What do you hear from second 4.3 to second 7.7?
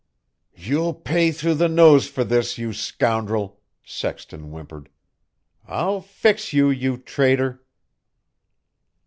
whimpered. "I'll fix you, you traitor."